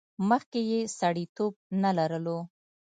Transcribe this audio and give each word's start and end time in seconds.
مخکې 0.29 0.59
یې 0.71 0.79
سړیتیوب 0.99 1.53
نه 1.83 1.91
لرلو. 1.97 2.37